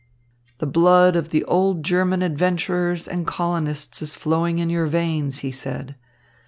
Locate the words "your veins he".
4.71-5.51